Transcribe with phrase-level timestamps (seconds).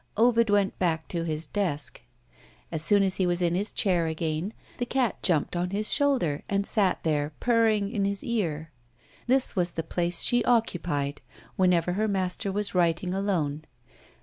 [0.17, 2.01] Ovid went back to his desk.
[2.71, 6.41] As soon as he was in his chair again, the cat jumped on his shoulder,
[6.49, 8.71] and sat there purring in his ear.
[9.27, 11.21] This was the place she occupied,
[11.55, 13.63] whenever her master was writing alone.